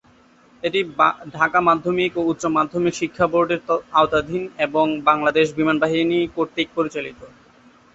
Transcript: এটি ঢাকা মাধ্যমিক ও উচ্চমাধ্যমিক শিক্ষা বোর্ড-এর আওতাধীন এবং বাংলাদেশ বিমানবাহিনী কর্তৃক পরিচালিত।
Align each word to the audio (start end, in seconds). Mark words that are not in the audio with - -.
এটি 0.63 0.79
ঢাকা 1.33 1.59
মাধ্যমিক 1.61 2.11
ও 2.15 2.31
উচ্চমাধ্যমিক 2.31 2.93
শিক্ষা 2.95 3.25
বোর্ড-এর 3.27 3.61
আওতাধীন 3.93 4.43
এবং 4.65 4.85
বাংলাদেশ 5.09 5.47
বিমানবাহিনী 5.57 6.19
কর্তৃক 6.35 6.67
পরিচালিত। 6.75 7.19